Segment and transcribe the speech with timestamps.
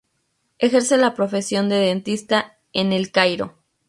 [0.57, 3.59] Ejerce la profesión de dentista en El Cairo.